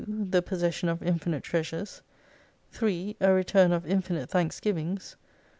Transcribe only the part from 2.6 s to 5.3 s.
3. A return of infinite thanksgivings.